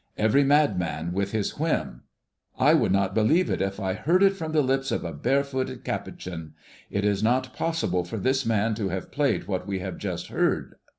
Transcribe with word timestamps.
Every 0.17 0.43
madman 0.43 1.13
with 1.13 1.31
his 1.31 1.59
whim. 1.59 2.01
I 2.57 2.73
would 2.73 2.91
not 2.91 3.13
believe 3.13 3.51
it 3.51 3.61
if 3.61 3.79
I 3.79 3.93
heard 3.93 4.23
it 4.23 4.35
from 4.35 4.51
the 4.51 4.63
lips 4.63 4.91
of 4.91 5.03
a 5.05 5.13
barefooted 5.13 5.83
Capuchin. 5.83 6.53
It 6.89 7.05
is 7.05 7.21
not 7.21 7.53
possible 7.53 8.03
for 8.03 8.17
this 8.17 8.43
man 8.43 8.73
to 8.73 8.89
have 8.89 9.11
played 9.11 9.43
what 9.47 9.67
we 9.67 9.77
have 9.77 9.99
just 9.99 10.29
heard. 10.29 10.73